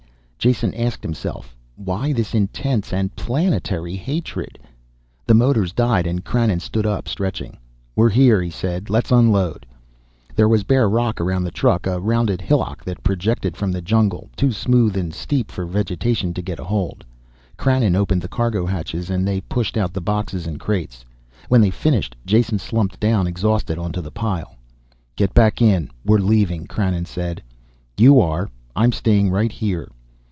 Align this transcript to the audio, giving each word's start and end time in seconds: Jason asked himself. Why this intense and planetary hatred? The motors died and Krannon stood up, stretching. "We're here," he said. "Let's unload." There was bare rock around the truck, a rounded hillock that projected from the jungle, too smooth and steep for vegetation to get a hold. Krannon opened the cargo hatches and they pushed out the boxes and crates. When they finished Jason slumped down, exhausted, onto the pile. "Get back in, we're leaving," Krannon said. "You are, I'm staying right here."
Jason 0.43 0.73
asked 0.73 1.03
himself. 1.03 1.55
Why 1.75 2.13
this 2.13 2.33
intense 2.33 2.91
and 2.91 3.15
planetary 3.15 3.95
hatred? 3.95 4.57
The 5.27 5.35
motors 5.35 5.71
died 5.71 6.07
and 6.07 6.25
Krannon 6.25 6.59
stood 6.59 6.87
up, 6.87 7.07
stretching. 7.07 7.59
"We're 7.95 8.09
here," 8.09 8.41
he 8.41 8.49
said. 8.49 8.89
"Let's 8.89 9.11
unload." 9.11 9.67
There 10.35 10.49
was 10.49 10.63
bare 10.63 10.89
rock 10.89 11.21
around 11.21 11.43
the 11.43 11.51
truck, 11.51 11.85
a 11.85 11.99
rounded 11.99 12.41
hillock 12.41 12.83
that 12.85 13.03
projected 13.03 13.55
from 13.55 13.71
the 13.71 13.83
jungle, 13.83 14.31
too 14.35 14.51
smooth 14.51 14.97
and 14.97 15.13
steep 15.13 15.51
for 15.51 15.63
vegetation 15.67 16.33
to 16.33 16.41
get 16.41 16.57
a 16.57 16.63
hold. 16.63 17.05
Krannon 17.55 17.95
opened 17.95 18.23
the 18.23 18.27
cargo 18.27 18.65
hatches 18.65 19.11
and 19.11 19.27
they 19.27 19.41
pushed 19.41 19.77
out 19.77 19.93
the 19.93 20.01
boxes 20.01 20.47
and 20.47 20.59
crates. 20.59 21.05
When 21.49 21.61
they 21.61 21.69
finished 21.69 22.15
Jason 22.25 22.57
slumped 22.57 22.99
down, 22.99 23.27
exhausted, 23.27 23.77
onto 23.77 24.01
the 24.01 24.09
pile. 24.09 24.55
"Get 25.15 25.35
back 25.35 25.61
in, 25.61 25.91
we're 26.03 26.17
leaving," 26.17 26.65
Krannon 26.65 27.05
said. 27.05 27.43
"You 27.95 28.19
are, 28.19 28.49
I'm 28.75 28.91
staying 28.91 29.29
right 29.29 29.51
here." 29.51 29.87